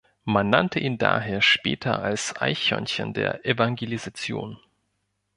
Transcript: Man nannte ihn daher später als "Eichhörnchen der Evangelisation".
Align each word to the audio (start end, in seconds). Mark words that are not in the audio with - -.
Man 0.25 0.49
nannte 0.49 0.79
ihn 0.79 0.97
daher 0.97 1.43
später 1.43 2.01
als 2.01 2.33
"Eichhörnchen 2.41 3.13
der 3.13 3.45
Evangelisation". 3.45 4.57